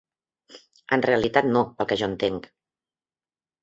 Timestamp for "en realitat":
0.97-1.51